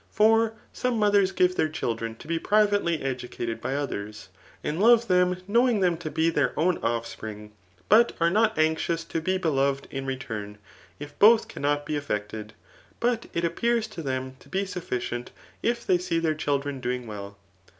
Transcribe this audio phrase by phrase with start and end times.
[0.09, 4.29] For some mo* then giv« their children to b% privately educated by otbetv,
[4.63, 7.51] alid love them knowing them to be their own ofl^pringy
[7.87, 10.57] but are not anxious to be beloved in return
[10.99, 12.53] if both cannot be effected,
[12.99, 15.29] but it appears to them to be sufficient
[15.61, 17.37] if they see their children dcung well.